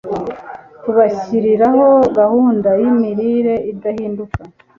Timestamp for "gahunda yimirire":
2.17-3.55